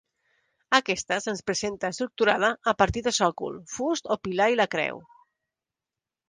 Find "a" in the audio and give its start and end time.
2.71-2.73